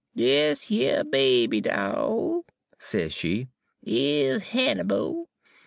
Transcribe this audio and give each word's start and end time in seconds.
"'Dis 0.15 0.71
yer 0.71 1.03
baby 1.03 1.61
doll,' 1.61 2.43
sez 2.79 3.13
she, 3.13 3.47
'is 3.83 4.41
Hannibal. 4.41 5.29